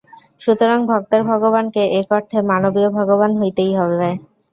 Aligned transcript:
সুতরাং 0.39 0.79
ভক্তের 0.89 1.21
ভগবানকে 1.31 1.81
এক 1.99 2.07
অর্থে 2.17 2.37
মানবীয় 2.49 2.89
ভগবান 2.97 3.31
হইতেই 3.39 3.71
হইবে। 3.79 4.09